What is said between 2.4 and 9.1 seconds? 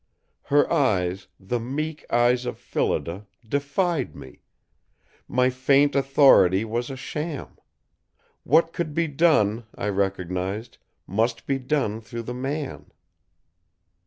of Phillida, defied me. My faint authority was a sham. What could be